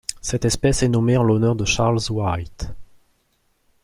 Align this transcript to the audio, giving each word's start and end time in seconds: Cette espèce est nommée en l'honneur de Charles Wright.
Cette 0.19 0.45
espèce 0.45 0.81
est 0.81 0.87
nommée 0.89 1.15
en 1.15 1.21
l'honneur 1.21 1.55
de 1.55 1.63
Charles 1.63 1.99
Wright. 2.09 2.71